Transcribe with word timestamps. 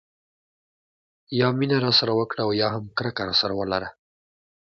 یا 1.39 1.47
مینه 1.57 1.77
راسره 1.85 2.13
وکړه 2.15 2.41
او 2.45 2.51
یا 2.61 2.67
هم 2.75 2.83
کرکه 2.97 3.23
راسره 3.29 3.53
ولره. 3.55 3.89